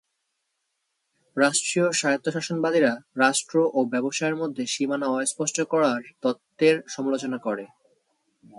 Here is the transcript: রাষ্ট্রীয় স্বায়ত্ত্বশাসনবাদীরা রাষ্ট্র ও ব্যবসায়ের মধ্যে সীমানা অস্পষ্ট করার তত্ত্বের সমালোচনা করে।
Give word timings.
রাষ্ট্রীয় 1.37 1.87
স্বায়ত্ত্বশাসনবাদীরা 1.91 2.93
রাষ্ট্র 3.17 3.55
ও 3.73 3.79
ব্যবসায়ের 3.85 4.35
মধ্যে 4.35 4.63
সীমানা 4.65 5.07
অস্পষ্ট 5.11 5.57
করার 5.63 6.01
তত্ত্বের 6.21 6.75
সমালোচনা 6.87 7.37
করে। 7.37 7.65